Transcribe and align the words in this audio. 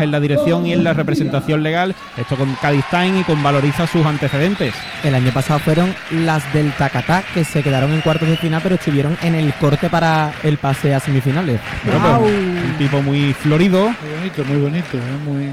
en 0.00 0.10
la 0.12 0.20
dirección 0.20 0.66
y 0.66 0.72
en 0.72 0.84
la 0.84 0.92
representación 0.92 1.62
legal, 1.62 1.94
esto 2.16 2.36
con 2.36 2.54
Cádiz 2.56 2.84
Time 2.90 3.20
y 3.20 3.24
con 3.24 3.42
Valoriza 3.42 3.86
sus 3.86 4.06
antecedentes. 4.06 4.74
El 5.02 5.14
año 5.14 5.32
pasado 5.32 5.58
fueron 5.58 5.94
las 6.12 6.52
del 6.52 6.72
Tacatá 6.72 7.24
que 7.34 7.44
se 7.44 7.62
quedaron 7.62 7.92
en 7.92 8.00
cuartos 8.00 8.28
de 8.28 8.36
final 8.36 8.60
pero 8.62 8.76
estuvieron 8.76 9.16
en 9.22 9.34
el 9.34 9.52
corte 9.54 9.90
para 9.90 10.32
el 10.44 10.58
pase 10.58 10.94
a 10.94 11.00
semifinales. 11.00 11.60
Bueno, 11.84 12.20
pues, 12.20 12.32
un 12.32 12.74
tipo 12.78 13.02
muy 13.02 13.32
florido. 13.32 13.84
Muy 13.88 14.16
bonito, 14.18 14.44
muy 14.44 14.60
bonito, 14.60 14.96
¿eh? 14.96 15.18
muy 15.24 15.50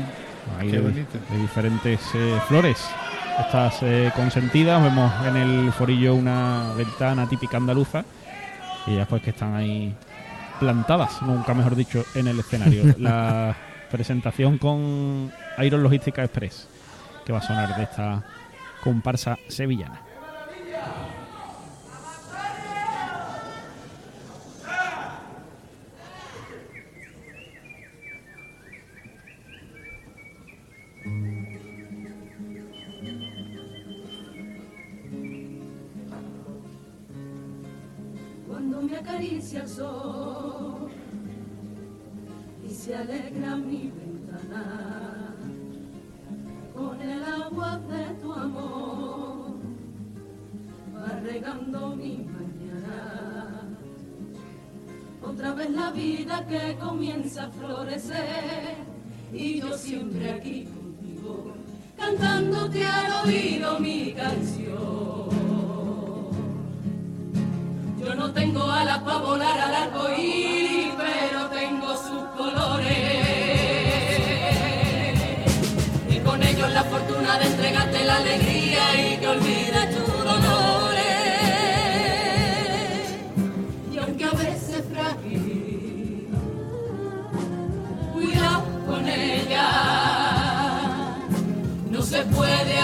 Ahí 0.59 0.69
qué 0.69 0.77
de, 0.77 0.81
bonito. 0.81 1.17
de 1.31 1.37
diferentes 1.39 1.99
eh, 2.13 2.39
flores. 2.47 2.77
Estas 3.39 3.79
eh, 3.81 4.11
consentidas, 4.15 4.81
vemos 4.81 5.11
en 5.25 5.35
el 5.35 5.71
forillo 5.71 6.15
una 6.15 6.73
ventana 6.75 7.27
típica 7.27 7.57
andaluza 7.57 8.03
y 8.87 8.95
ya 8.95 9.05
pues 9.05 9.21
que 9.21 9.29
están 9.31 9.55
ahí 9.55 9.93
plantadas, 10.59 11.21
nunca 11.21 11.53
mejor 11.53 11.75
dicho, 11.75 12.03
en 12.15 12.27
el 12.27 12.39
escenario. 12.39 12.83
La 12.97 13.55
presentación 13.89 14.57
con 14.57 15.31
Iron 15.59 15.83
Logística 15.83 16.23
Express, 16.23 16.67
que 17.25 17.33
va 17.33 17.39
a 17.39 17.41
sonar 17.41 17.75
de 17.75 17.83
esta 17.83 18.23
comparsa 18.83 19.37
sevillana. 19.47 20.01
cuando 38.47 38.81
me 38.81 38.97
acaricia 38.97 39.61
el 39.61 39.69
sol 39.69 40.86
se 42.87 42.95
alegra 42.95 43.57
mi 43.57 43.91
ventana. 43.97 45.35
Con 46.73 47.01
el 47.01 47.21
agua 47.21 47.81
de 47.89 48.03
tu 48.21 48.31
amor 48.31 49.57
va 50.95 51.19
regando 51.21 51.95
mi 51.97 52.25
mañana. 52.35 53.61
Otra 55.21 55.53
vez 55.53 55.69
la 55.71 55.91
vida 55.91 56.45
que 56.47 56.77
comienza 56.79 57.43
a 57.47 57.49
florecer 57.49 58.77
y 59.33 59.59
yo 59.59 59.77
siempre 59.77 60.31
aquí 60.31 60.63
contigo 60.63 61.53
cantándote 61.97 62.85
al 62.85 63.27
oído 63.27 63.79
mi 63.79 64.13
canción. 64.13 65.27
Yo 67.99 68.15
no 68.15 68.31
tengo 68.31 68.63
alas 68.63 68.99
para 68.99 69.17
volar 69.17 69.59
al 69.59 69.75
arco 69.75 70.07
iris, 70.17 70.56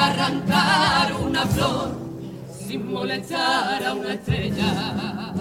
arrancar 0.07 1.13
una 1.21 1.45
flor 1.45 1.95
sin 2.67 2.91
molestar 2.91 3.83
a 3.83 3.93
una 3.93 4.13
estrella. 4.13 5.33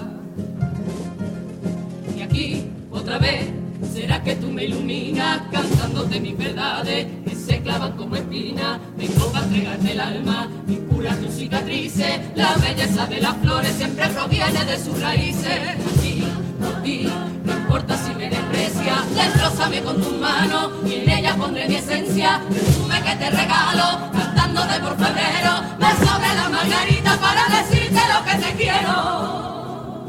Y 2.16 2.20
aquí, 2.20 2.70
otra 2.90 3.18
vez, 3.18 3.50
será 3.92 4.22
que 4.22 4.36
tú 4.36 4.48
me 4.50 4.64
iluminas 4.64 5.42
cantándote 5.50 6.20
mis 6.20 6.36
verdades 6.36 7.06
que 7.24 7.34
se 7.34 7.60
clavan 7.60 7.92
como 7.92 8.16
espinas. 8.16 8.78
Vengo 8.96 9.32
para 9.32 9.46
entregarte 9.46 9.92
el 9.92 10.00
alma 10.00 10.48
y 10.68 10.76
curar 10.76 11.16
tus 11.16 11.34
cicatrices. 11.34 12.20
La 12.36 12.54
belleza 12.56 13.06
de 13.06 13.20
las 13.20 13.36
flores 13.38 13.72
siempre 13.72 14.08
proviene 14.08 14.64
de 14.64 14.78
sus 14.78 15.00
raíces. 15.00 15.76
Y 16.04 16.22
por 16.62 16.82
ti, 16.82 17.08
no 17.44 17.52
importa 17.52 17.96
si 17.96 18.14
me 18.14 18.28
desprecias, 18.30 19.14
destrozame 19.14 19.82
con 19.82 20.00
tus 20.00 20.16
manos 20.18 20.70
y 20.86 20.94
en 20.94 21.10
ella 21.10 21.34
pondré 21.36 21.68
mi 21.68 21.76
esencia. 21.76 22.40
Perfume 22.48 23.02
que 23.02 23.16
te 23.16 23.30
regalo, 23.30 24.10
cantándote 24.52 24.80
por 24.80 24.96
febrero. 24.96 25.62
Me 25.78 25.90
sobre 25.92 26.34
la 26.34 26.48
margarita 26.48 27.16
para 27.16 27.44
decirte 27.48 28.00
lo 28.12 28.24
que 28.24 28.34
te 28.36 28.56
quiero. 28.56 30.02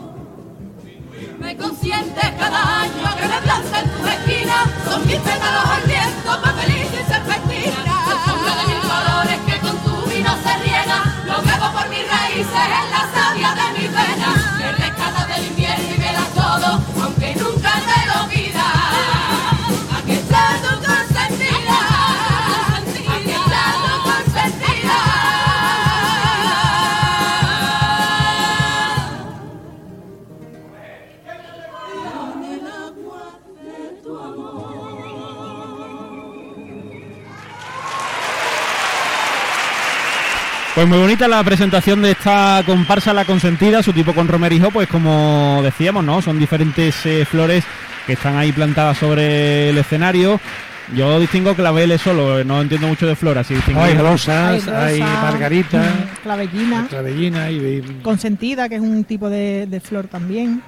Me 1.39 1.57
consientes 1.57 2.31
cada 2.39 2.81
año 2.81 3.15
que 3.17 3.27
me 3.27 3.41
planta 3.41 3.79
en 3.79 3.89
tu 3.89 4.07
esquina. 4.07 4.65
Son 4.85 5.07
mis 5.07 5.17
pétalos 5.17 5.65
al 5.65 5.83
viento, 5.83 6.41
papelito 6.41 6.95
y 7.01 7.05
serpentina. 7.11 7.83
Perfume 8.07 8.51
de 8.57 8.63
mil 8.67 8.81
colores 8.81 9.39
que 9.47 9.59
con 9.59 9.77
tu 9.79 10.09
vino 10.09 10.31
se 10.43 10.53
riega. 10.63 10.99
Lo 11.25 11.41
bebo 11.41 11.71
por 11.71 11.89
mis 11.89 12.05
raíces 12.09 12.65
en 12.79 12.91
la 12.91 13.03
savia 13.13 13.49
de 13.55 13.79
mi 13.79 13.82
Pues 40.75 40.87
muy 40.87 40.97
bonita 40.97 41.27
la 41.27 41.43
presentación 41.43 42.01
de 42.01 42.11
esta 42.11 42.63
comparsa 42.65 43.13
La 43.13 43.25
Consentida, 43.25 43.83
su 43.83 43.93
tipo 43.93 44.13
con 44.13 44.27
romerijo, 44.27 44.71
pues 44.71 44.87
como 44.87 45.59
decíamos, 45.61 46.03
¿no? 46.03 46.19
Son 46.21 46.39
diferentes 46.39 47.05
eh, 47.05 47.25
flores 47.25 47.63
que 48.07 48.13
están 48.13 48.37
ahí 48.37 48.51
plantadas 48.51 48.97
sobre 48.97 49.69
el 49.69 49.77
escenario. 49.77 50.39
Yo 50.95 51.19
distingo 51.19 51.53
claveles 51.53 52.01
solo, 52.01 52.39
eh, 52.39 52.43
no 52.43 52.59
entiendo 52.59 52.87
mucho 52.87 53.05
de 53.05 53.15
flora, 53.15 53.43
si 53.43 53.53
distingo 53.53 53.81
Hay 53.81 53.93
rosas, 53.93 54.67
hay, 54.67 54.99
rosa, 54.99 55.21
margarita, 55.21 55.79
mm, 55.79 56.23
Clavellina. 56.23 56.87
clavellina 56.89 57.51
y, 57.51 57.55
y 57.57 57.99
Consentida, 58.01 58.67
que 58.67 58.75
es 58.75 58.81
un 58.81 59.03
tipo 59.03 59.29
de, 59.29 59.67
de 59.67 59.79
flor 59.79 60.07
también. 60.07 60.61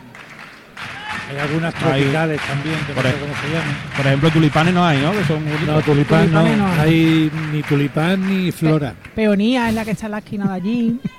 Hay 1.35 1.41
algunas 1.47 1.73
tropicales 1.73 2.41
también, 2.41 2.75
que 2.79 2.87
no 2.89 2.95
Por 2.95 3.03
sé 3.03 3.09
ahí. 3.09 3.15
cómo 3.21 3.33
se 3.33 3.47
llaman. 3.53 3.75
Por 3.97 4.05
ejemplo, 4.07 4.29
tulipanes 4.31 4.73
no 4.73 4.85
hay, 4.85 5.01
¿no? 5.01 5.11
Que 5.11 5.23
son 5.25 5.43
muy 5.43 5.51
No, 5.65 5.81
tulipán 5.81 6.31
no. 6.31 6.41
Tulipanes 6.41 6.57
no 6.57 6.65
hay. 6.67 6.79
Hay 6.79 7.31
ni 7.53 7.63
tulipán 7.63 8.27
ni 8.27 8.51
flora. 8.51 8.93
Peonía 9.15 9.69
es 9.69 9.75
la 9.75 9.85
que 9.85 9.91
está 9.91 10.05
en 10.07 10.11
la 10.11 10.17
esquina 10.19 10.45
de 10.47 10.53
allí. 10.53 10.99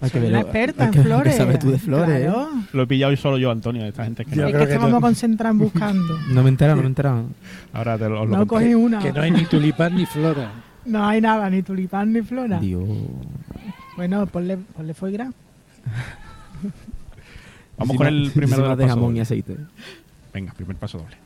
Hay 0.00 0.10
que 0.10 0.20
verlo- 0.20 0.28
una 0.28 0.40
experta 0.40 0.82
hay 0.84 0.90
en 0.94 1.02
flores. 1.02 1.32
¿Qué 1.32 1.38
sabes 1.38 1.58
tú 1.60 1.70
de 1.70 1.78
flores? 1.78 2.14
eh? 2.20 2.24
Claro. 2.24 2.50
Lo 2.74 2.82
he 2.82 2.86
pillado 2.86 3.16
solo 3.16 3.38
yo, 3.38 3.50
Antonio, 3.50 3.86
esta 3.86 4.04
gente 4.04 4.26
que 4.26 4.36
Yo 4.36 4.42
no. 4.42 4.48
Es 4.48 4.52
que 4.52 4.58
que 4.58 4.64
estamos 4.74 4.90
no- 4.90 5.00
concentrados 5.00 5.56
buscando. 5.56 6.18
No 6.28 6.42
me 6.42 6.48
he 6.48 6.50
enterado, 6.50 6.76
no 6.76 6.82
me 6.82 6.86
he 6.88 6.90
enterado. 6.90 7.24
Ahora 7.72 7.96
te 7.96 8.06
lo, 8.10 8.20
os 8.22 8.28
lo 8.28 8.36
No 8.36 8.46
cogí 8.46 8.74
una. 8.74 8.98
Que 8.98 9.12
no 9.14 9.22
hay 9.22 9.30
ni 9.30 9.46
tulipán 9.46 9.94
ni 9.94 10.04
flora. 10.04 10.50
No 10.84 11.06
hay 11.06 11.22
nada, 11.22 11.48
ni 11.48 11.62
tulipán 11.62 12.12
ni 12.12 12.20
flora. 12.20 12.58
Dios. 12.58 12.84
Bueno, 13.96 14.26
ponle, 14.26 14.58
ponle 14.76 14.92
foie 14.92 15.12
gras. 15.14 15.32
Vamos 17.76 17.96
con 17.96 18.06
el 18.06 18.30
primero 18.34 18.62
de 18.68 18.76
de 18.76 18.82
los 18.84 18.94
jamón 18.94 19.16
y 19.16 19.20
aceite. 19.20 19.56
Venga, 20.32 20.52
primer 20.52 20.76
paso 20.76 20.98
doble. 20.98 21.16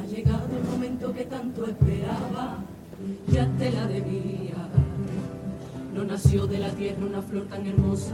Ha 0.00 0.06
llegado 0.06 0.56
el 0.56 0.64
momento 0.64 1.14
que 1.14 1.24
tanto 1.24 1.66
esperaba, 1.66 2.58
ya 3.28 3.46
te 3.58 3.70
la 3.72 3.86
debía. 3.86 4.47
Nació 6.24 6.48
de 6.48 6.58
la 6.58 6.70
tierra 6.70 7.06
una 7.08 7.22
flor 7.22 7.46
tan 7.46 7.64
hermosa 7.64 8.10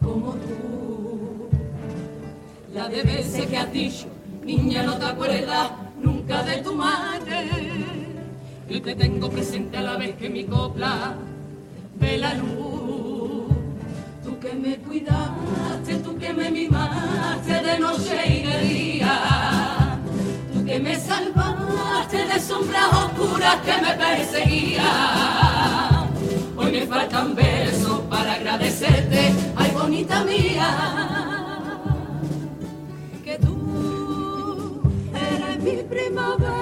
como 0.00 0.34
tú. 0.34 1.48
La 2.72 2.88
de 2.88 3.02
veces 3.02 3.46
que 3.46 3.56
has 3.56 3.72
dicho, 3.72 4.06
niña, 4.44 4.84
no 4.84 4.96
te 4.96 5.04
acuerdas 5.04 5.72
nunca 6.00 6.44
de 6.44 6.58
tu 6.58 6.72
madre. 6.72 7.48
Y 8.68 8.80
te 8.80 8.94
tengo 8.94 9.28
presente 9.28 9.76
a 9.76 9.82
la 9.82 9.96
vez 9.96 10.14
que 10.14 10.30
mi 10.30 10.44
copla 10.44 11.16
ve 11.98 12.16
la 12.16 12.34
luz. 12.34 13.48
Tú 14.22 14.38
que 14.38 14.52
me 14.54 14.76
cuidaste, 14.76 15.96
tú 15.96 16.16
que 16.16 16.32
me 16.32 16.48
mimaste 16.48 17.60
de 17.60 17.78
noche 17.80 18.22
y 18.24 18.42
de 18.46 18.58
día. 18.68 19.98
Tú 20.52 20.64
que 20.64 20.78
me 20.78 20.94
salvaste 20.94 22.18
de 22.18 22.38
sombras 22.38 22.86
oscuras 22.92 23.56
que 23.62 23.82
me 23.82 23.94
perseguían 23.94 25.43
me 26.74 26.86
faltan 26.88 27.36
versos 27.36 28.00
para 28.10 28.34
agradecerte, 28.34 29.32
ay 29.54 29.70
bonita 29.70 30.24
mía, 30.24 30.68
que 33.22 33.38
tú 33.38 34.82
eres 35.14 35.62
mi 35.62 35.76
primavera. 35.84 36.53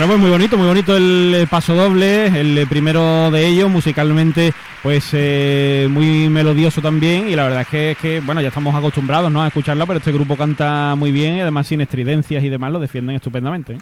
Bueno, 0.00 0.14
pues 0.14 0.20
muy 0.22 0.30
bonito, 0.30 0.56
muy 0.56 0.66
bonito 0.66 0.96
el, 0.96 1.46
paso 1.50 1.74
doble, 1.74 2.28
el 2.28 2.66
primero 2.68 3.30
de 3.30 3.46
ellos, 3.46 3.70
musicalmente, 3.70 4.54
pues 4.82 5.10
eh, 5.12 5.88
muy 5.90 6.30
melodioso 6.30 6.80
también, 6.80 7.28
y 7.28 7.36
la 7.36 7.42
verdad 7.42 7.60
es 7.60 7.68
que, 7.68 7.90
es 7.90 7.98
que, 7.98 8.20
bueno, 8.20 8.40
ya 8.40 8.48
estamos 8.48 8.74
acostumbrados 8.74 9.30
¿no? 9.30 9.42
a 9.42 9.48
escucharla, 9.48 9.84
pero 9.84 9.98
este 9.98 10.10
grupo 10.10 10.38
canta 10.38 10.94
muy 10.96 11.12
bien, 11.12 11.36
y 11.36 11.40
además 11.42 11.66
sin 11.66 11.82
estridencias 11.82 12.42
y 12.42 12.48
demás, 12.48 12.72
lo 12.72 12.80
defienden 12.80 13.16
estupendamente. 13.16 13.76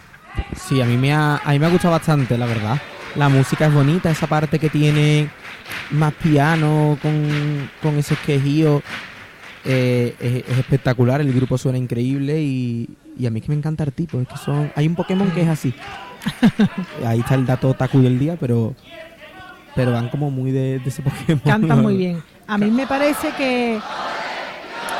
Sí, 0.57 0.81
a 0.81 0.85
mí 0.85 0.97
me 0.97 1.13
ha, 1.13 1.37
a 1.37 1.51
mí 1.53 1.59
me 1.59 1.67
ha 1.67 1.69
gustado 1.69 1.93
bastante, 1.93 2.37
la 2.37 2.47
verdad. 2.47 2.81
La 3.15 3.29
música 3.29 3.67
es 3.67 3.73
bonita, 3.73 4.11
esa 4.11 4.27
parte 4.27 4.59
que 4.59 4.69
tiene 4.69 5.29
más 5.91 6.11
piano, 6.15 6.97
con, 7.01 7.69
con 7.81 7.97
ese 7.97 8.17
quejío, 8.25 8.83
eh, 9.63 10.15
es, 10.19 10.51
es 10.51 10.57
espectacular, 10.57 11.21
el 11.21 11.31
grupo 11.31 11.57
suena 11.57 11.77
increíble 11.77 12.41
y, 12.41 12.89
y 13.17 13.25
a 13.25 13.31
mí 13.31 13.39
que 13.39 13.47
me 13.47 13.55
encanta 13.55 13.85
el 13.85 13.93
tipo, 13.93 14.19
es 14.19 14.27
son... 14.41 14.69
Hay 14.75 14.85
un 14.85 14.95
Pokémon 14.95 15.31
que 15.31 15.43
es 15.43 15.47
así. 15.47 15.73
Ahí 17.05 17.19
está 17.19 17.35
el 17.35 17.45
dato 17.45 17.73
Taku 17.73 18.01
del 18.01 18.17
día, 18.19 18.35
pero 18.39 18.75
pero 19.75 19.91
van 19.93 20.09
como 20.09 20.29
muy 20.31 20.51
de, 20.51 20.79
de 20.79 20.89
ese 20.89 21.01
Pokémon. 21.01 21.41
Cantan 21.45 21.81
muy 21.81 21.95
bien. 21.97 22.21
A 22.47 22.57
mí 22.57 22.69
me 22.71 22.85
parece 22.87 23.29
que, 23.37 23.79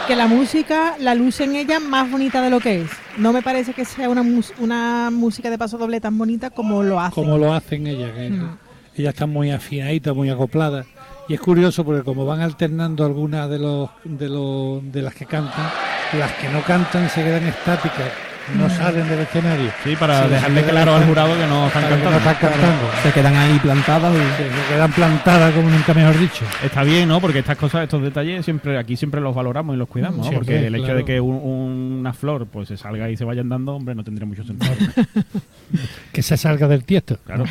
que 0.08 0.16
la 0.16 0.28
música 0.28 0.96
la 1.00 1.16
luce 1.16 1.44
en 1.44 1.56
ella 1.56 1.80
más 1.80 2.10
bonita 2.10 2.42
de 2.42 2.50
lo 2.50 2.60
que 2.60 2.84
es. 2.84 2.90
No 3.18 3.34
me 3.34 3.42
parece 3.42 3.74
que 3.74 3.84
sea 3.86 4.08
una, 4.10 4.24
mus- 4.24 4.54
una 4.60 5.10
música 5.12 5.50
de 5.50 5.58
paso 5.58 5.78
doble 5.78 6.00
tan 6.00 6.18
bonita 6.18 6.50
como 6.52 6.84
lo 6.84 7.00
hace. 7.00 7.16
como 7.16 7.38
lo 7.38 7.54
hacen 7.54 7.88
ellas. 7.88 8.12
que 8.16 8.30
Mm. 8.30 8.58
Ellas 8.96 9.14
están 9.14 9.30
muy 9.30 9.50
afinaditas, 9.52 10.14
muy 10.16 10.30
acopladas. 10.30 10.86
Y 11.28 11.34
es 11.34 11.40
curioso 11.40 11.84
porque 11.86 12.04
como 12.04 12.26
van 12.26 12.42
alternando 12.42 13.06
algunas 13.06 13.50
de 13.50 13.60
los 13.60 13.90
de 14.04 14.30
los 14.30 14.92
de 14.92 15.02
las 15.02 15.14
que 15.14 15.26
cantan, 15.26 15.70
las 16.18 16.32
que 16.34 16.50
no 16.50 16.62
cantan 16.64 17.10
se 17.10 17.24
quedan 17.24 17.44
estáticas, 17.46 18.10
no 18.58 18.70
salen 18.70 19.08
del 19.08 19.20
escenario. 19.20 19.72
Sí, 19.84 19.96
para 19.96 20.24
Sí, 20.24 20.30
dejarle 20.30 20.64
claro 20.64 20.96
al 20.96 21.06
jurado 21.06 21.38
que 21.38 21.46
no 21.48 21.68
están 21.68 21.84
que 21.84 21.90
no 21.90 21.96
cantando. 21.96 22.18
están 22.18 22.36
cantando. 22.36 22.90
Se 23.04 23.12
quedan 23.12 23.36
ahí 23.36 23.60
plantadas 23.60 24.14
y... 24.14 24.18
Se 24.38 24.50
se 24.50 24.74
quedan 24.74 24.92
plantadas 24.92 25.54
como 25.54 25.70
nunca 25.70 25.94
mejor 25.94 26.18
dicho. 26.20 26.46
Está 26.64 26.84
bien, 26.84 27.08
¿no? 27.10 27.22
Porque 27.22 27.40
estas 27.40 27.58
cosas, 27.58 27.84
estos 27.84 28.02
detalles, 28.02 28.44
siempre 28.46 28.78
aquí 28.78 28.96
siempre 28.96 29.22
los 29.22 29.34
valoramos 29.36 29.76
y 29.76 29.78
los 29.80 29.88
cuidamos, 29.88 30.26
¿no? 30.26 30.32
Porque 30.32 30.68
el 30.68 30.76
hecho 30.76 30.86
claro. 30.86 31.00
de 31.00 31.06
que 31.06 31.20
un- 31.22 31.98
una 32.00 32.14
flor 32.14 32.48
pues 32.48 32.68
se 32.68 32.78
salga 32.78 33.10
y 33.10 33.18
se 33.18 33.26
vayan 33.26 33.50
dando, 33.50 33.76
hombre, 33.76 33.96
no 33.96 34.04
tendría 34.04 34.26
mucho 34.26 34.44
sentido. 34.44 34.74
Que 36.12 36.22
se 36.24 36.36
salga 36.38 36.68
del 36.68 36.84
tiesto. 36.84 37.18
Claro. 37.26 37.44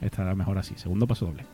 Estará 0.00 0.34
mejor 0.34 0.56
así. 0.58 0.74
Segundo 0.76 1.06
paso 1.06 1.26
doble. 1.26 1.44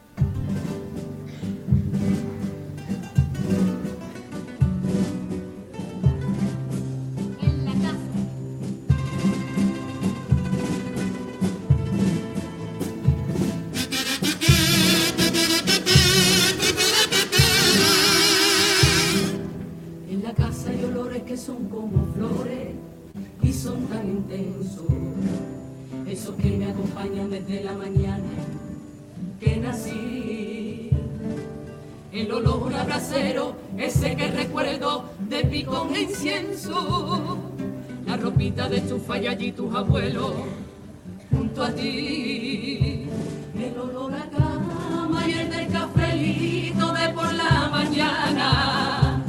Ese 33.79 34.17
que 34.17 34.29
recuerdo 34.29 35.05
de 35.29 35.45
picón 35.45 35.95
e 35.95 36.03
incienso. 36.03 37.39
La 38.07 38.17
ropita 38.17 38.69
de 38.69 38.79
estufa 38.79 39.19
y 39.19 39.27
allí 39.29 39.53
tus 39.53 39.75
abuelos 39.75 40.33
junto 41.31 41.63
a 41.63 41.71
ti. 41.71 43.09
El 43.57 43.79
olor 43.79 44.15
a 44.15 44.29
cama 44.31 45.23
y 45.29 45.33
el 45.33 45.51
del 45.51 45.69
cafelito 45.69 46.93
de 46.93 47.09
por 47.11 47.33
la 47.33 47.69
mañana. 47.71 49.23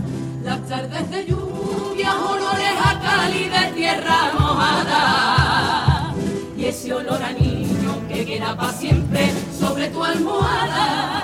Las 0.44 0.68
tardes 0.68 1.12
de 1.12 1.26
lluvia, 1.26 2.16
olores 2.16 2.78
a 2.84 3.00
cali 3.00 3.50
de 3.50 3.74
tierra 3.76 4.32
mojada. 4.34 6.14
Y 6.58 6.66
ese 6.66 6.94
olor 6.94 7.22
a 7.22 7.32
niño 7.32 8.08
que 8.10 8.26
queda 8.26 8.58
para 8.58 8.74
siempre 8.74 9.32
sobre 9.58 9.88
tu 9.90 10.04
almohada. 10.04 11.21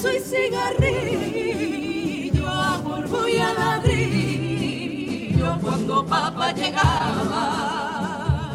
A 0.00 0.02
yeso 0.02 0.12
y 0.12 0.20
cigarrillo, 0.20 2.48
a 2.48 2.80
polvo 2.82 3.28
y 3.28 3.36
a 3.38 3.52
ladrillo 3.54 5.58
cuando 5.60 6.04
papá 6.06 6.52
llegaba. 6.52 8.52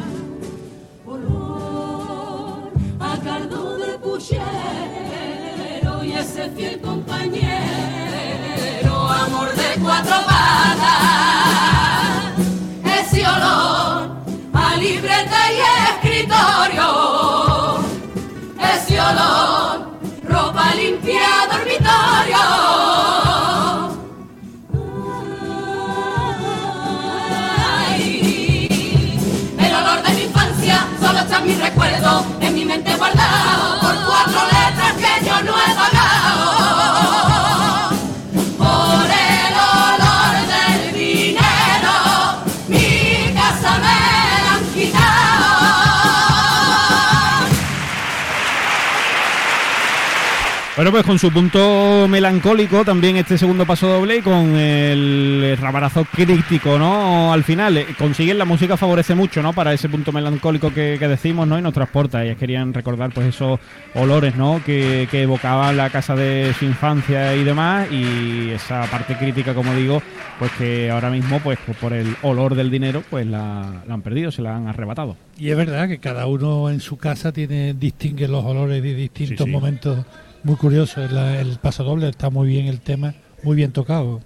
Olor 1.05 2.71
a 2.99 3.17
cardo 3.23 3.77
de 3.77 3.99
puchero 3.99 4.43
y 6.03 6.13
ese 6.13 6.49
fiel 6.51 6.81
compañero, 6.81 7.47
amor 9.07 9.53
de 9.53 9.79
cuatro 9.81 10.15
patas. 10.25 11.44
Bueno, 50.75 50.91
pues 50.91 51.05
con 51.05 51.17
su 51.17 51.31
punto 51.31 52.05
melancólico 52.09 52.83
también 52.83 53.15
este 53.15 53.37
segundo 53.37 53.65
paso 53.65 53.87
doble 53.87 54.17
y 54.17 54.21
con 54.21 54.57
el 54.57 55.57
rabarazo 55.57 56.03
crítico, 56.03 56.77
¿no? 56.77 57.31
Al 57.31 57.45
final 57.45 57.77
eh, 57.77 57.85
consiguen 57.97 58.37
la 58.37 58.43
música 58.43 58.75
favorece 58.75 59.15
mucho, 59.15 59.41
¿no? 59.41 59.53
Para 59.53 59.71
ese 59.71 59.87
punto 59.87 60.11
melancólico 60.11 60.73
que, 60.73 60.97
que 60.99 61.07
decimos, 61.07 61.47
¿no? 61.47 61.57
Y 61.57 61.61
nos 61.61 61.73
transporta. 61.73 62.25
Ellas 62.25 62.35
querían 62.37 62.73
recordar 62.73 63.11
pues 63.13 63.27
esos 63.27 63.57
olores, 63.93 64.35
¿no? 64.35 64.61
Que, 64.65 65.07
que 65.09 65.21
evocaban 65.21 65.77
la 65.77 65.89
casa 65.91 66.13
de 66.13 66.53
su 66.59 66.65
infancia 66.65 67.33
y 67.37 67.45
demás 67.45 67.89
y 67.89 68.49
esa 68.49 68.81
parte 68.91 69.15
crítica, 69.15 69.53
como 69.53 69.73
digo, 69.75 70.01
pues 70.39 70.51
que 70.57 70.91
ahora 70.91 71.09
mismo 71.09 71.39
pues 71.39 71.57
por 71.79 71.93
el 71.93 72.17
olor 72.21 72.53
del 72.53 72.69
dinero 72.69 73.01
pues 73.09 73.25
la, 73.25 73.81
la 73.87 73.93
han 73.93 74.01
perdido, 74.01 74.29
se 74.29 74.41
la 74.41 74.57
han 74.57 74.67
arrebatado. 74.67 75.15
Y 75.39 75.51
es 75.51 75.55
verdad 75.55 75.87
que 75.87 75.99
cada 75.99 76.27
uno 76.27 76.69
en 76.69 76.81
su 76.81 76.97
casa 76.97 77.31
tiene 77.31 77.73
distingue 77.75 78.27
los 78.27 78.43
olores 78.43 78.83
de 78.83 78.93
distintos 78.93 79.37
Sí, 79.37 79.43
sí. 79.45 79.49
momentos 79.51 80.05
muy 80.45 80.55
curiosos. 80.55 81.11
La- 81.11 81.39
el 81.41 81.57
paso 81.57 81.83
doble 81.83 82.09
está 82.09 82.29
muy 82.29 82.47
bien 82.47 82.67
el 82.67 82.79
tema, 82.79 83.13
muy 83.43 83.55
bien 83.55 83.71
tocado. 83.71 84.21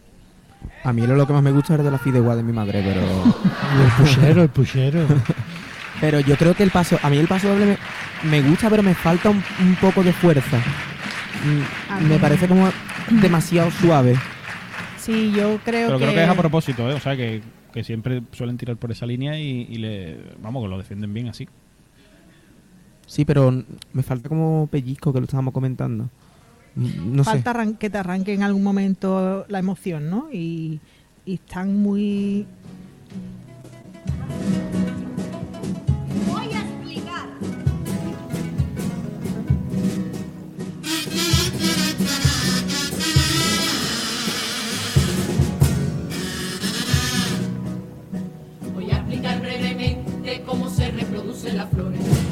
A 0.84 0.92
mí 0.94 1.06
lo 1.08 1.26
que 1.26 1.34
más 1.34 1.42
me 1.42 1.52
gusta 1.52 1.76
es 1.76 1.84
de 1.84 1.90
la 1.92 1.98
fideuá 1.98 2.36
de 2.36 2.44
mi 2.44 2.52
madre, 2.54 2.84
pero 2.86 3.02
el 3.84 3.92
puchero, 3.98 4.44
el 4.44 4.50
puchero. 4.50 5.06
pero 6.02 6.20
yo 6.20 6.36
creo 6.36 6.54
que 6.54 6.64
el 6.64 6.72
paso, 6.72 6.98
a 7.02 7.10
mí 7.10 7.18
el 7.18 7.28
paso 7.28 7.48
doble 7.50 7.66
me, 8.24 8.30
me 8.30 8.42
gusta, 8.50 8.70
pero 8.70 8.84
me 8.84 8.94
falta 8.94 9.30
un, 9.30 9.42
un 9.62 9.76
poco 9.76 10.04
de 10.04 10.14
fuerza. 10.14 10.58
Mm, 10.58 11.92
A 11.94 12.00
Me 12.02 12.20
parece 12.20 12.48
como 12.48 12.70
demasiado 13.10 13.72
suave. 13.72 14.16
Sí, 14.98 15.32
yo 15.36 15.58
creo 15.64 15.88
Pero 15.88 15.98
que... 16.00 16.04
creo 16.06 16.16
que 16.16 16.24
es 16.24 16.30
a 16.30 16.36
propósito, 16.36 16.90
¿eh? 16.92 16.94
O 16.94 17.00
sea, 17.00 17.16
que, 17.16 17.42
que 17.74 17.84
siempre 17.84 18.22
suelen 18.34 18.58
tirar 18.58 18.76
por 18.76 18.92
esa 18.92 19.06
línea 19.06 19.40
y, 19.40 19.66
y 19.70 19.78
le, 19.78 20.18
vamos, 20.42 20.62
que 20.64 20.70
lo 20.70 20.78
defienden 20.78 21.14
bien 21.14 21.30
así. 21.30 21.48
Sí, 23.10 23.26
pero 23.26 23.52
me 23.92 24.04
falta 24.04 24.30
como 24.30 24.68
pellizco 24.72 25.12
que 25.12 25.20
lo 25.20 25.26
estábamos 25.26 25.52
comentando. 25.52 26.10
No 26.76 27.24
falta 27.24 27.74
que 27.80 27.90
te 27.90 27.98
arranque 27.98 28.34
en 28.36 28.44
algún 28.44 28.62
momento 28.62 29.46
la 29.50 29.58
emoción, 29.58 30.12
¿no? 30.12 30.32
Y, 30.32 30.80
y 31.26 31.34
están 31.34 31.76
muy... 31.76 32.46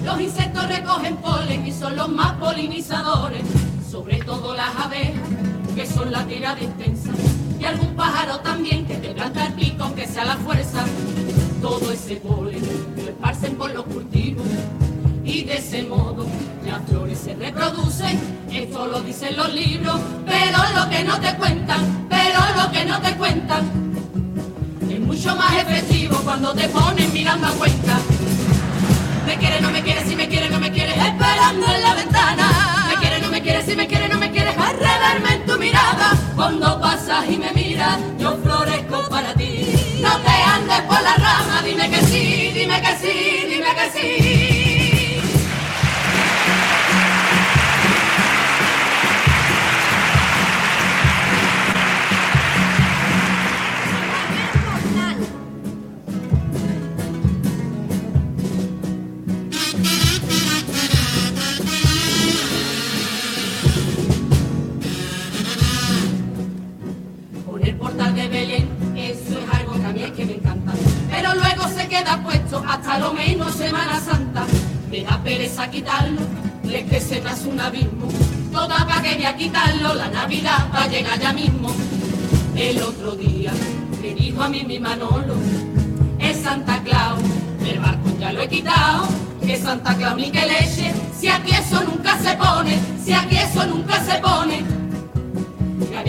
Los 0.06 0.22
insectos 0.22 0.70
recogen 0.70 1.18
polen 1.18 1.68
y 1.68 1.74
son 1.74 1.98
los 1.98 2.08
más 2.08 2.34
polinizadores, 2.34 3.42
sobre 3.92 4.20
todo 4.20 4.56
las 4.56 4.74
abejas, 4.78 5.28
que 5.76 5.86
son 5.86 6.14
la 6.14 6.26
tirada 6.26 6.62
intensa, 6.62 7.12
y 7.60 7.66
algún 7.66 7.94
pájaro 7.94 8.40
también 8.40 8.86
que 8.86 8.96
te 8.96 9.10
planta 9.10 9.48
el 9.48 9.54
pico 9.54 9.84
aunque 9.84 10.08
sea 10.08 10.24
la 10.24 10.38
fuerza. 10.38 10.86
Todo 11.62 11.92
ese 11.92 12.16
polen 12.18 12.62
lo 12.96 13.02
esparcen 13.02 13.56
por 13.56 13.74
los 13.74 13.84
cultivos 13.84 14.48
y 15.26 15.44
de 15.44 15.58
ese 15.58 15.84
modo 15.84 16.26
las 16.66 16.82
flores 16.86 17.20
se 17.20 17.36
reproducen. 17.36 18.18
Esto 18.50 18.88
lo 18.88 19.02
dicen 19.02 19.36
los 19.36 19.54
libros, 19.54 20.00
pero 20.26 20.58
lo 20.74 20.90
que 20.90 21.04
no 21.04 21.20
te 21.20 21.36
cuentan, 21.36 22.08
pero 22.08 22.40
lo 22.56 22.72
que 22.72 22.86
no 22.86 23.02
te 23.02 23.14
cuentan 23.18 23.66
es 24.90 25.00
mucho 25.02 25.36
más 25.36 25.54
efectivo 25.54 26.16
cuando 26.24 26.54
te 26.54 26.70
pones 26.70 27.12
mirando 27.12 27.48
a 27.48 27.52
cuenta. 27.52 28.00
Me 29.28 29.38
quiere, 29.38 29.60
no 29.60 29.70
me 29.72 29.84
quiere, 29.84 30.06
si 30.06 30.16
me 30.16 30.26
quiere, 30.30 30.50
no 30.50 30.58
me 30.58 30.72
quiere, 30.72 30.92
esperando 30.94 31.66
en 31.68 31.84
la 31.84 31.94
ventana. 31.96 32.88
Me 32.88 32.96
quiere, 32.96 33.20
no 33.20 33.28
me 33.30 33.42
quiere, 33.42 33.62
si 33.62 33.76
me 33.76 33.86
quiere, 33.86 34.08
no 34.08 34.18
me 34.18 34.32
quiere, 34.32 34.52
arredarme 34.52 35.34
en 35.34 35.46
tu 35.46 35.60
mirada. 35.60 36.18
Cuando 36.34 36.80
pasas 36.80 37.26
y 37.30 37.38
me 37.38 37.52
miras, 37.52 38.00
yo 38.18 38.38
florezco 38.38 39.10
para 39.10 39.34
ti. 39.34 40.00
No 40.02 40.18
te 40.20 40.30
andes 40.30 40.82
por 40.84 41.02
la 41.02 41.16
rama, 41.16 41.62
dime 41.66 41.90
que 41.90 42.02
sí, 42.06 42.52
dime 42.54 42.82
que 42.82 42.96
sí, 43.02 43.48
dime 43.50 43.68
que 43.76 44.00
sí. 44.00 44.67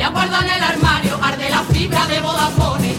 En 0.09 0.15
el 0.49 0.63
armario, 0.63 1.19
arde 1.23 1.51
la 1.51 1.63
fibra 1.65 2.07
de 2.07 2.19
Vodafone. 2.21 2.95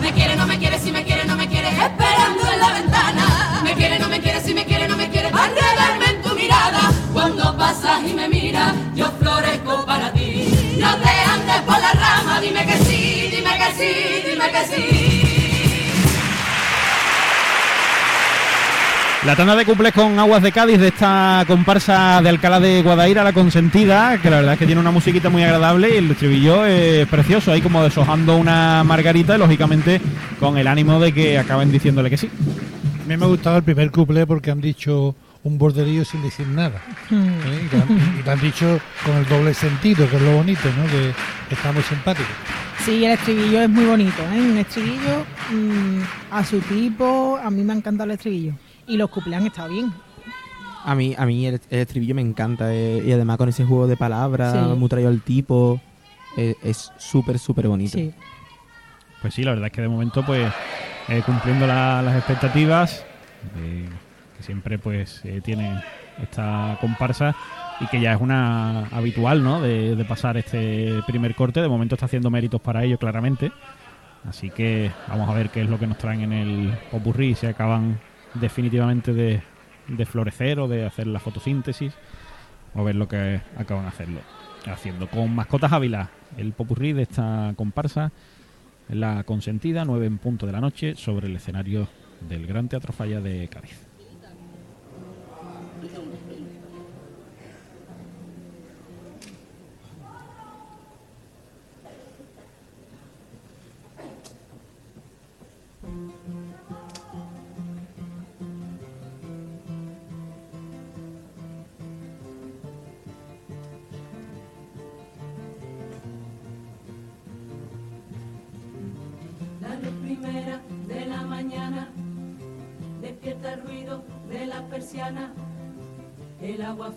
Me 0.00 0.12
quiere, 0.12 0.36
no 0.36 0.46
me 0.46 0.56
quiere, 0.56 0.78
si 0.78 0.92
me 0.92 1.02
quiere, 1.02 1.24
no 1.24 1.34
me 1.34 1.48
quiere, 1.48 1.68
esperando 1.68 2.48
en 2.48 2.60
la 2.60 2.72
ventana. 2.72 3.60
Me 3.64 3.74
quiere, 3.74 3.98
no 3.98 4.08
me 4.08 4.20
quiere, 4.20 4.40
si 4.40 4.54
me 4.54 4.64
quiere, 4.64 4.86
no 4.86 4.96
me 4.96 5.10
quiere, 5.10 5.28
enredarme 5.28 6.06
en 6.06 6.22
tu 6.22 6.32
mirada. 6.36 6.92
Cuando 7.12 7.56
pasas 7.56 8.02
y 8.08 8.12
me 8.12 8.28
miras, 8.28 8.72
yo 8.94 9.10
florezco 9.18 9.84
para 9.84 10.12
ti. 10.12 10.76
No 10.78 10.94
te 10.94 11.08
andes 11.08 11.60
por 11.66 11.80
la 11.80 11.92
rama, 11.92 12.40
dime 12.40 12.64
que 12.66 12.76
sí, 12.84 13.28
dime 13.34 13.58
que 13.58 13.72
sí, 13.76 14.30
dime 14.30 14.50
que 14.52 14.66
sí. 14.66 15.39
La 19.26 19.36
tanda 19.36 19.54
de 19.54 19.66
cuples 19.66 19.92
con 19.92 20.18
Aguas 20.18 20.42
de 20.42 20.50
Cádiz 20.50 20.80
de 20.80 20.88
esta 20.88 21.44
comparsa 21.46 22.22
de 22.22 22.30
Alcalá 22.30 22.58
de 22.58 22.82
Guadaira, 22.82 23.22
la 23.22 23.34
consentida, 23.34 24.16
que 24.16 24.30
la 24.30 24.36
verdad 24.36 24.54
es 24.54 24.58
que 24.58 24.64
tiene 24.64 24.80
una 24.80 24.90
musiquita 24.90 25.28
muy 25.28 25.42
agradable 25.42 25.90
y 25.92 25.98
el 25.98 26.10
estribillo 26.10 26.64
es 26.64 27.06
precioso, 27.06 27.52
ahí 27.52 27.60
como 27.60 27.82
deshojando 27.82 28.38
una 28.38 28.82
margarita 28.82 29.36
y 29.36 29.38
lógicamente 29.38 30.00
con 30.38 30.56
el 30.56 30.66
ánimo 30.66 30.98
de 30.98 31.12
que 31.12 31.38
acaben 31.38 31.70
diciéndole 31.70 32.08
que 32.08 32.16
sí. 32.16 32.30
A 33.04 33.08
mí 33.08 33.14
me 33.14 33.24
ha 33.26 33.28
gustado 33.28 33.58
el 33.58 33.62
primer 33.62 33.90
couple 33.90 34.26
porque 34.26 34.52
han 34.52 34.62
dicho 34.62 35.14
un 35.42 35.58
borderío 35.58 36.02
sin 36.06 36.22
decir 36.22 36.46
nada. 36.46 36.80
¿eh? 37.10 37.68
Y, 37.70 37.76
lo 37.76 37.82
han, 37.82 38.18
y 38.20 38.22
lo 38.22 38.32
han 38.32 38.40
dicho 38.40 38.80
con 39.04 39.16
el 39.16 39.28
doble 39.28 39.52
sentido, 39.52 40.08
que 40.08 40.16
es 40.16 40.22
lo 40.22 40.36
bonito, 40.36 40.66
¿no? 40.78 40.86
Que 40.86 41.54
está 41.54 41.72
muy 41.72 41.82
simpático. 41.82 42.28
Sí, 42.86 43.04
el 43.04 43.12
estribillo 43.12 43.60
es 43.60 43.68
muy 43.68 43.84
bonito, 43.84 44.22
¿eh? 44.32 44.40
Un 44.40 44.56
estribillo 44.56 45.26
mm, 45.52 46.00
a 46.30 46.42
su 46.42 46.58
tipo, 46.60 47.38
a 47.42 47.50
mí 47.50 47.62
me 47.62 47.74
ha 47.74 47.76
encantado 47.76 48.04
el 48.04 48.12
estribillo. 48.12 48.54
Y 48.86 48.96
los 48.96 49.10
cuplés 49.10 49.38
han 49.40 49.46
estado 49.46 49.68
bien. 49.70 49.92
A 50.84 50.94
mí, 50.94 51.14
a 51.18 51.26
mí 51.26 51.46
el, 51.46 51.60
el 51.70 51.78
estribillo 51.80 52.14
me 52.14 52.22
encanta. 52.22 52.72
eh, 52.74 53.02
y 53.04 53.12
además 53.12 53.36
con 53.36 53.48
ese 53.48 53.64
juego 53.64 53.86
de 53.86 53.96
palabras, 53.96 54.52
Sí. 54.52 54.76
muy 54.78 54.88
traído 54.88 55.08
al 55.10 55.20
tipo. 55.22 55.80
eh, 56.36 56.54
es 56.62 56.92
súper, 56.96 57.38
súper 57.40 57.66
bonito. 57.68 57.98
Sí. 57.98 58.12
Pues 59.20 59.34
sí, 59.34 59.42
la 59.42 59.50
verdad 59.50 59.66
es 59.66 59.72
que 59.72 59.82
de 59.82 59.88
momento 59.88 60.24
pues 60.24 60.50
eh, 61.08 61.22
cumpliendo 61.26 61.66
la- 61.66 62.02
las 62.02 62.16
expectativas, 62.16 63.04
eh, 63.58 63.88
que 64.36 64.42
siempre 64.44 64.78
pues 64.78 65.20
eh, 65.24 65.40
tiene 65.44 65.82
esta 66.22 66.78
comparsa 66.80 67.34
y 67.80 67.86
que 67.88 68.00
ya 68.00 68.12
es 68.12 68.20
una 68.20 68.86
habitual, 68.92 69.42
¿no? 69.42 69.60
De, 69.60 69.96
de 69.96 70.04
pasar 70.04 70.36
este 70.36 71.02
primer 71.06 71.34
corte. 71.34 71.60
De 71.60 71.68
momento 71.68 71.96
está 71.96 72.06
haciendo 72.06 72.30
méritos 72.30 72.60
para 72.60 72.84
ello, 72.84 72.96
claramente. 72.98 73.50
Así 74.28 74.50
que 74.50 74.92
vamos 75.08 75.28
a 75.28 75.34
ver 75.34 75.50
qué 75.50 75.62
es 75.62 75.68
lo 75.68 75.78
que 75.78 75.86
nos 75.88 75.98
traen 75.98 76.20
en 76.22 76.32
el 76.32 76.78
popurrí, 76.92 77.34
si 77.34 77.46
acaban 77.46 77.98
definitivamente 78.34 79.12
de, 79.12 79.42
florecer 80.06 80.60
o 80.60 80.68
de 80.68 80.86
hacer 80.86 81.06
la 81.06 81.20
fotosíntesis, 81.20 81.92
o 82.74 82.84
ver 82.84 82.94
lo 82.94 83.08
que 83.08 83.40
acaban 83.56 83.86
hacerlo, 83.86 84.20
haciendo. 84.66 85.08
Con 85.08 85.34
Mascotas 85.34 85.72
Ávila, 85.72 86.10
el 86.36 86.52
popurrí 86.52 86.92
de 86.92 87.02
esta 87.02 87.52
comparsa, 87.56 88.12
la 88.88 89.24
consentida, 89.24 89.84
9 89.84 90.06
en 90.06 90.18
punto 90.18 90.46
de 90.46 90.52
la 90.52 90.60
noche, 90.60 90.94
sobre 90.96 91.26
el 91.26 91.36
escenario 91.36 91.88
del 92.28 92.46
Gran 92.46 92.68
Teatro 92.68 92.92
Falla 92.92 93.20
de 93.20 93.48
Cádiz. 93.48 93.89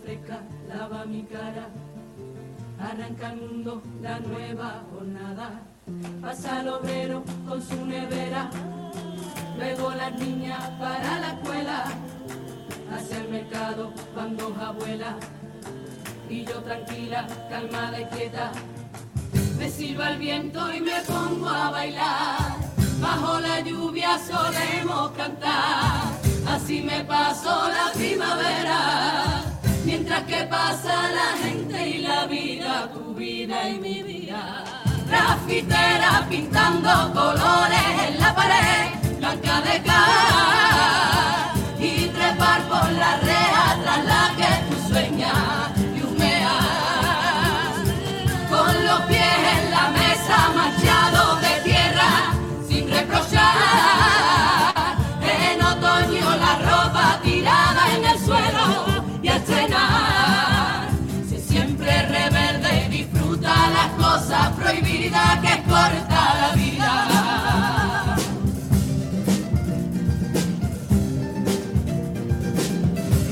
Fresca 0.04 0.40
lava 0.68 1.06
mi 1.06 1.24
cara. 1.24 1.68
Arranca 2.80 3.32
el 3.32 3.42
mundo 3.42 3.82
la 4.02 4.20
nueva 4.20 4.84
jornada. 4.92 5.62
Pasa 6.22 6.62
el 6.62 6.68
obrero 6.70 7.24
con 7.48 7.62
su 7.62 7.86
nevera. 7.86 8.50
Luego 9.58 9.92
las 9.92 10.20
niñas 10.20 10.70
para 10.80 11.20
la 11.20 11.30
escuela. 11.34 11.86
Hacia 12.92 13.18
el 13.22 13.30
mercado 13.30 13.94
van 14.16 14.36
dos 14.38 14.58
abuelas. 14.58 15.16
Y 16.30 16.46
yo 16.46 16.62
tranquila, 16.64 17.28
calmada 17.50 18.02
y 18.02 18.06
quieta. 18.06 18.52
Me 19.58 19.70
silba 19.70 20.12
el 20.12 20.20
viento 20.20 20.74
y 20.74 20.82
me 20.82 21.00
pongo 21.02 21.48
a 21.48 21.70
bailar. 21.72 22.58
Bajo 23.00 23.40
la 23.40 23.60
lluvia 23.62 24.20
solemos 24.20 25.12
cantar. 25.12 26.12
Así 26.48 26.82
me 26.82 27.04
pasó 27.06 27.70
la 27.70 27.92
primavera. 27.94 29.43
Mientras 29.96 30.24
que 30.24 30.44
pasa 30.46 31.12
la 31.12 31.38
gente 31.38 31.88
y 31.88 31.98
la 32.00 32.26
vida, 32.26 32.90
tu 32.92 33.14
vida 33.14 33.70
y 33.70 33.78
mi 33.78 34.02
vida. 34.02 34.64
Grafitera 35.08 36.26
pintando 36.28 37.14
colores 37.14 38.08
en 38.08 38.20
la 38.20 38.34
pared, 38.34 39.20
blanca 39.20 39.62
de 39.62 39.84
cal. 39.84 40.63
Que 64.82 65.64
corta 65.70 66.22
la 66.42 66.52
vida. 66.56 68.16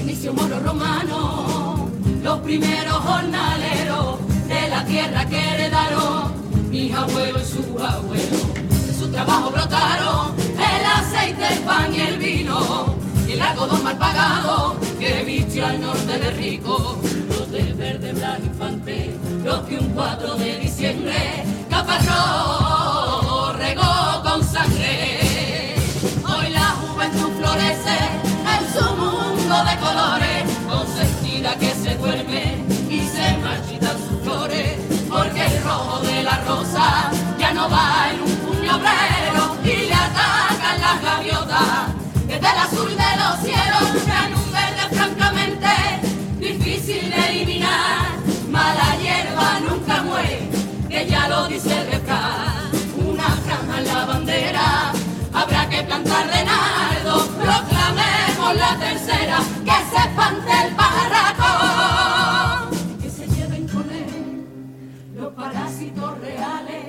inicio 0.01 0.33
moro 0.33 0.59
romano, 0.59 1.89
los 2.21 2.39
primeros 2.39 2.97
jornaleros 2.97 4.19
de 4.47 4.69
la 4.69 4.85
tierra 4.85 5.25
que 5.25 5.39
heredaron 5.39 6.69
mis 6.69 6.93
abuelos 6.93 7.41
y 7.41 7.45
sus 7.45 7.81
abuelos. 7.81 8.53
De 8.87 8.93
su 8.93 9.11
trabajo 9.11 9.49
brotaron 9.51 10.35
el 10.37 10.85
aceite, 10.85 11.53
el 11.53 11.59
pan 11.59 11.93
y 11.93 12.01
el 12.01 12.17
vino, 12.17 12.95
y 13.27 13.31
el 13.31 13.41
algodón 13.41 13.83
mal 13.83 13.97
pagado 13.97 14.75
que 14.99 15.23
vistió 15.23 15.65
al 15.65 15.81
norte 15.81 16.19
de 16.19 16.31
rico. 16.31 16.99
Los 17.29 17.51
de 17.51 17.73
verde, 17.73 18.13
blanco 18.13 18.45
infante, 18.45 19.15
los 19.43 19.59
que 19.61 19.79
un 19.79 19.89
4 19.89 20.35
de 20.35 20.70
regó 23.57 24.21
con 24.23 24.43
sangre. 24.43 25.75
Hoy 26.25 26.49
la 26.49 26.75
juventud 26.81 27.29
florece 27.37 27.97
en 28.53 28.73
su 28.73 28.95
mundo 28.95 29.55
de 29.65 29.77
colores, 29.77 30.43
consentida 30.69 31.55
que 31.55 31.71
se 31.73 31.95
duerme 31.95 32.63
y 32.89 33.07
se 33.07 33.37
marchitan 33.37 33.97
sus 33.97 34.21
flores, 34.23 34.77
porque 35.09 35.45
el 35.45 35.63
rojo 35.63 35.99
de 35.99 36.23
la 36.23 36.37
rosa 36.41 37.11
ya 37.39 37.53
no 37.53 37.69
va 37.69 38.09
en 38.11 38.21
un 38.21 38.35
puño 38.37 38.75
obrero. 38.77 39.55
Y 39.63 39.87
le 39.87 39.93
atacan 39.93 40.81
las 40.81 41.01
gaviotas, 41.01 41.91
que 42.27 42.35
del 42.35 42.45
azul 42.45 42.89
de 42.89 43.11
los 43.21 43.39
cielos 43.43 44.05
dice 51.51 51.79
el 51.79 51.87
refrán. 51.91 52.71
Una 53.05 53.29
franja 53.43 53.79
en 53.79 53.87
la 53.87 54.05
bandera, 54.05 54.93
habrá 55.33 55.69
que 55.69 55.83
plantar 55.83 56.25
de 56.31 56.45
nardo, 56.45 57.27
proclamemos 57.27 58.55
la 58.55 58.77
tercera, 58.79 59.39
que 59.65 59.77
se 59.89 59.97
espante 60.07 60.51
el 60.65 60.75
pajarraco, 60.75 61.51
que 63.01 63.09
se 63.09 63.27
lleven 63.27 63.67
con 63.67 63.89
él 63.91 64.45
los 65.15 65.33
parásitos 65.33 66.19
reales, 66.19 66.85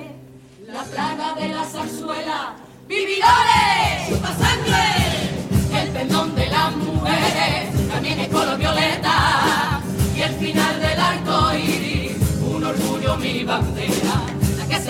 la 0.67 0.83
plaga 0.83 1.33
de 1.35 1.47
la 1.49 1.63
zarzuela, 1.65 2.55
vividores, 2.87 4.07
chupa 4.07 4.33
sangre, 4.43 5.81
el 5.81 5.89
pendón 5.89 6.35
de 6.35 6.47
las 6.47 6.75
mujeres, 6.75 7.89
también 7.91 8.19
es 8.19 8.29
color 8.29 8.57
violeta, 8.57 9.81
y 10.15 10.21
el 10.21 10.33
final 10.35 10.79
del 10.79 10.99
arco 10.99 11.53
iris, 11.53 12.17
un 12.41 12.63
orgullo 12.63 13.17
mi 13.17 13.43
bandera, 13.43 14.02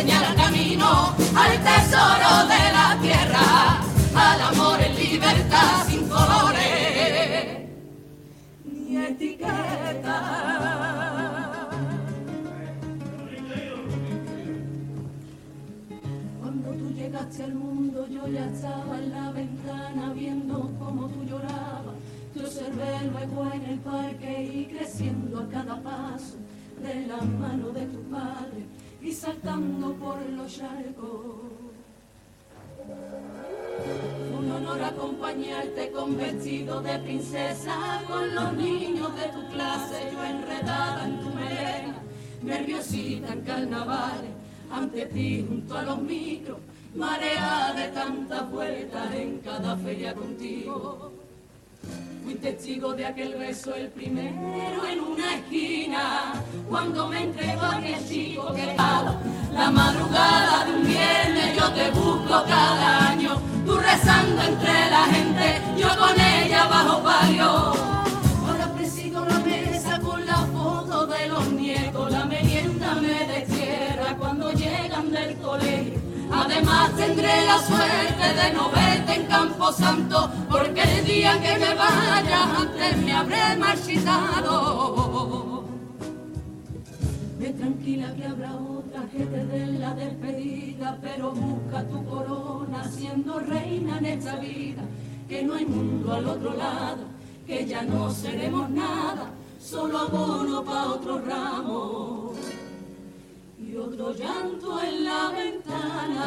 señala 0.04 0.36
camino 0.36 1.16
al 1.34 1.54
tesoro 1.64 2.32
de 2.54 2.64
la 2.78 2.98
tierra, 3.02 3.82
al 4.14 4.42
amor 4.42 4.82
en 4.82 4.96
libertad 4.98 5.88
sin 5.88 6.10
colores 6.10 7.70
ni 8.66 8.98
etiqueta. 8.98 10.18
Cuando 16.42 16.70
tú 16.72 16.90
llegaste 16.94 17.44
al 17.44 17.54
mundo 17.54 18.06
yo 18.10 18.28
ya 18.28 18.46
estaba 18.48 18.98
en 18.98 19.10
la 19.10 19.32
ventana 19.32 20.14
viendo 20.14 20.70
cómo 20.80 21.08
tú 21.08 21.24
llorabas. 21.24 21.96
Te 22.34 22.42
observé 22.42 23.10
luego 23.10 23.50
en 23.54 23.64
el 23.72 23.80
parque 23.80 24.52
y 24.54 24.66
creciendo 24.66 25.40
a 25.40 25.48
cada 25.48 25.82
paso 25.82 26.36
de 26.82 27.08
la 27.08 27.22
mano 27.22 27.70
de 27.70 27.86
tu 27.86 28.02
padre 28.10 28.68
y 29.04 29.12
saltando 29.12 29.94
por 29.96 30.18
los 30.30 30.58
charcos. 30.58 31.36
Un 34.38 34.52
honor 34.52 34.82
acompañarte 34.82 35.92
con 35.92 36.18
vestido 36.18 36.82
de 36.82 37.00
princesa, 37.00 38.02
con 38.08 38.34
los 38.34 38.54
niños 38.54 39.14
de 39.16 39.28
tu 39.28 39.48
clase, 39.50 40.10
yo 40.12 40.24
enredada 40.24 41.06
en 41.06 41.20
tu 41.20 41.30
melena, 41.30 41.96
nerviosita 42.42 43.34
en 43.34 43.42
carnavales, 43.42 44.32
ante 44.72 45.06
ti 45.08 45.46
junto 45.48 45.78
a 45.78 45.84
los 45.84 46.02
micros, 46.02 46.60
marea 46.96 47.74
de 47.74 47.90
tantas 47.90 48.50
vueltas 48.50 49.14
en 49.14 49.40
cada 49.40 49.76
feria 49.78 50.14
contigo. 50.14 51.23
Fui 52.24 52.36
testigo 52.36 52.94
de 52.94 53.06
aquel 53.06 53.36
beso, 53.36 53.76
el 53.76 53.90
primero 53.90 54.86
en 54.90 55.00
una 55.02 55.36
esquina, 55.36 56.34
cuando 56.70 57.10
me 57.10 57.24
entregó 57.24 57.64
aquel 57.64 58.08
chico 58.08 58.54
que 58.54 58.72
estaba 58.72 59.20
la 59.52 59.70
madrugada 59.70 60.66
de 60.66 60.72
un 60.74 60.88
viernes, 60.88 61.58
yo 61.58 61.70
te 61.74 61.92
busco 61.92 62.44
cada 62.48 63.10
año, 63.10 63.36
tú 63.66 63.78
rezando 63.78 64.42
entre 64.42 64.73
tendré 76.96 77.46
la 77.46 77.60
suerte 77.60 78.34
de 78.40 78.54
no 78.54 78.70
verte 78.70 79.16
en 79.16 79.26
Camposanto, 79.28 80.30
porque 80.50 80.82
el 80.82 81.06
día 81.06 81.40
que 81.42 81.60
me 81.60 81.76
vaya 81.76 82.58
antes 82.58 82.98
me 82.98 83.14
habré 83.14 83.58
marchitado. 83.58 85.64
Ve 87.40 87.50
tranquila 87.50 88.14
que 88.16 88.26
habrá 88.26 88.56
otra 88.56 89.02
que 89.12 89.26
te 89.26 89.46
dé 89.46 89.68
la 89.80 89.94
despedida, 89.94 90.98
pero 91.02 91.32
busca 91.32 91.84
tu 91.88 92.06
corona 92.06 92.90
siendo 92.90 93.40
reina 93.40 93.98
en 93.98 94.06
esta 94.06 94.36
vida, 94.38 94.84
que 95.28 95.44
no 95.44 95.56
hay 95.56 95.66
mundo 95.66 96.14
al 96.14 96.28
otro 96.28 96.56
lado, 96.56 97.04
que 97.46 97.66
ya 97.66 97.82
no 97.84 98.10
seremos 98.12 98.70
nada, 98.70 99.32
solo 99.60 100.00
abono 100.00 100.64
para 100.64 100.86
otro 100.86 101.20
ramo 101.20 102.33
y 103.74 103.78
otro 103.78 104.14
llanto 104.14 104.82
en 104.84 105.04
la 105.04 105.30
ventana. 105.30 106.26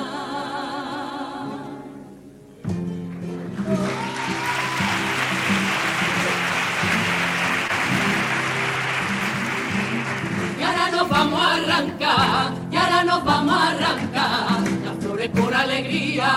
Y 10.59 10.63
ahora 10.63 10.91
nos 10.91 11.09
vamos 11.09 11.41
a 11.41 11.55
arrancar, 11.55 12.53
y 12.73 12.77
ahora 12.77 13.05
nos 13.05 13.25
vamos 13.25 13.57
a 13.57 13.71
arrancar, 13.71 14.61
las 14.85 14.97
flores 14.99 15.29
por 15.31 15.55
alegría, 15.55 16.29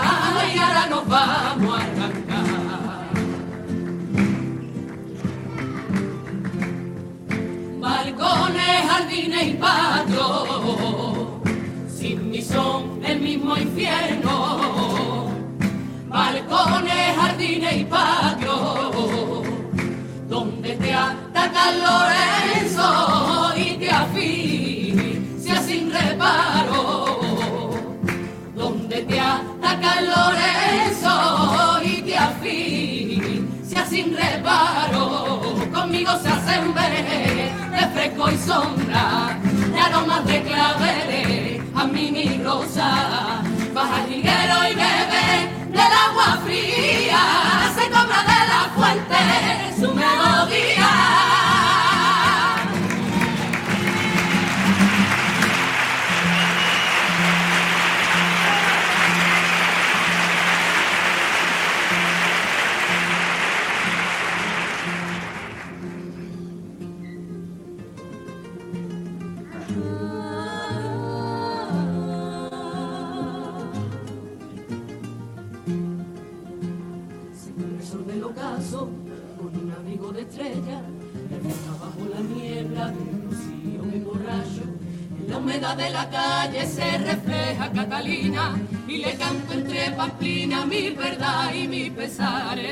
y 0.53 0.59
ahora 0.59 0.85
nos 0.87 1.07
vamos 1.07 1.79
a 1.79 1.83
arrancar. 1.83 2.79
balcones, 7.79 8.81
jardines 8.89 9.47
y 9.47 9.53
patio, 9.53 10.58
mismo 13.49 13.57
infierno. 13.57 15.27
Balcones, 16.07 17.15
jardines 17.15 17.77
y 17.77 17.83
patio, 17.85 19.43
donde 20.27 20.75
te 20.75 20.93
ataca 20.93 21.71
Lorenzo 21.71 23.53
y 23.55 23.77
te 23.77 23.89
asfixia 23.91 25.61
sin 25.61 25.91
reparo. 25.91 27.71
Donde 28.55 29.01
te 29.03 29.19
ataca 29.19 30.01
Lorenzo 30.01 31.81
y 31.83 32.01
te 32.01 32.17
asfixia 32.17 33.85
sin 33.85 34.15
reparo. 34.15 35.41
Conmigo 35.73 36.11
se 36.21 36.29
hacen 36.29 36.73
ver 36.73 37.05
de 37.71 37.87
fresco 37.93 38.29
y 38.29 38.37
sombra, 38.37 39.39
de 39.73 39.79
aromas 39.79 40.25
de 40.25 40.41
claveles, 40.43 41.58
a 41.79 41.85
mí 41.85 42.11
mi 42.11 42.43
rosa. 42.43 43.41
Baja 43.73 44.03
el 44.05 44.15
y 44.15 44.21
bebe 44.21 45.27
del 45.69 45.93
agua 46.07 46.39
fría, 46.43 47.21
se 47.75 47.85
cobra 47.89 48.21
de 48.31 48.39
la 48.51 48.61
fuente 48.75 49.19
su 49.79 49.93
melodía. 49.93 51.28
Del 78.39 78.89
con 79.37 79.51
un 79.53 79.71
abrigo 79.77 80.11
de 80.13 80.21
estrella, 80.21 80.81
refleja 81.29 81.71
bajo 81.79 82.07
la 82.09 82.21
niebla 82.21 82.87
de 82.87 82.99
un 82.99 83.29
rocío 83.29 83.91
que 83.91 83.99
borracho. 83.99 84.63
En 85.19 85.29
la 85.29 85.37
humedad 85.37 85.75
de 85.75 85.89
la 85.89 86.09
calle 86.09 86.65
se 86.65 86.97
refleja 86.99 87.71
Catalina 87.71 88.57
y 88.87 88.97
le 88.99 89.13
canto 89.15 89.53
entre 89.53 89.91
pamplina 89.91 90.65
mi 90.65 90.89
verdad 90.91 91.53
y 91.53 91.67
mi 91.67 91.89
pesares. 91.89 92.71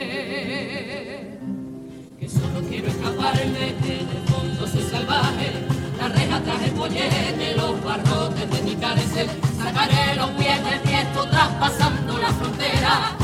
Que 2.17 2.29
solo 2.29 2.61
quiero 2.69 2.87
escaparme 2.87 3.73
del 3.83 4.07
fondo 4.27 4.67
soy 4.67 4.83
salvaje. 4.83 5.51
La 5.99 6.07
reja 6.07 6.39
traje 6.41 6.71
pollete, 6.71 7.55
los 7.57 7.83
barrotes 7.83 8.49
de 8.51 8.61
mi 8.63 8.75
cárcel. 8.75 9.27
Sacaré 9.57 10.15
los 10.15 10.29
pies 10.31 10.63
del 10.63 10.81
tiesto 10.81 11.27
traspasando 11.29 12.17
la 12.17 12.31
frontera, 12.33 13.17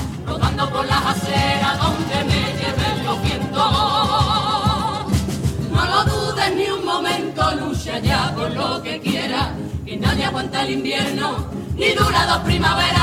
rodando 0.54 0.70
por 0.70 0.86
las 0.86 1.06
aceras 1.06 1.78
donde 1.80 2.24
me 2.26 2.42
lleven 2.54 3.06
los 3.06 3.22
vientos. 3.22 3.72
No 5.72 5.86
lo 5.86 6.04
dudes 6.06 6.56
ni 6.56 6.70
un 6.70 6.86
momento, 6.86 7.52
lucha 7.56 8.00
ya 8.00 8.34
por 8.36 8.52
lo 8.52 8.82
que 8.82 9.00
quieras, 9.00 9.50
que 9.86 9.98
nadie 9.98 10.26
aguanta 10.26 10.64
el 10.64 10.72
invierno, 10.72 11.46
ni 11.76 11.92
dura 11.94 12.26
dos 12.26 12.40
primaveras. 12.40 13.03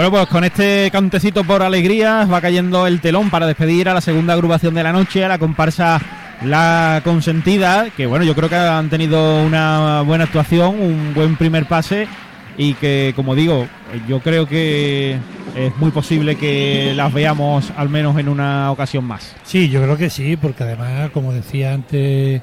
Bueno, 0.00 0.12
pues 0.12 0.28
con 0.28 0.44
este 0.44 0.88
cantecito 0.90 1.44
por 1.44 1.62
alegría 1.62 2.24
va 2.24 2.40
cayendo 2.40 2.86
el 2.86 3.02
telón 3.02 3.28
para 3.28 3.46
despedir 3.46 3.86
a 3.86 3.92
la 3.92 4.00
segunda 4.00 4.32
agrupación 4.32 4.72
de 4.72 4.82
la 4.82 4.94
noche, 4.94 5.22
a 5.22 5.28
la 5.28 5.36
comparsa 5.36 6.00
La 6.42 7.02
Consentida, 7.04 7.90
que 7.94 8.06
bueno, 8.06 8.24
yo 8.24 8.34
creo 8.34 8.48
que 8.48 8.56
han 8.56 8.88
tenido 8.88 9.44
una 9.44 10.00
buena 10.00 10.24
actuación, 10.24 10.80
un 10.80 11.12
buen 11.12 11.36
primer 11.36 11.66
pase 11.66 12.08
y 12.56 12.72
que, 12.72 13.12
como 13.14 13.34
digo, 13.34 13.66
yo 14.08 14.20
creo 14.20 14.46
que 14.46 15.18
es 15.54 15.76
muy 15.76 15.90
posible 15.90 16.36
que 16.36 16.94
las 16.96 17.12
veamos 17.12 17.70
al 17.76 17.90
menos 17.90 18.18
en 18.18 18.30
una 18.30 18.72
ocasión 18.72 19.04
más. 19.04 19.36
Sí, 19.42 19.68
yo 19.68 19.82
creo 19.82 19.98
que 19.98 20.08
sí, 20.08 20.38
porque 20.38 20.62
además, 20.62 21.10
como 21.10 21.34
decía 21.34 21.74
antes 21.74 22.40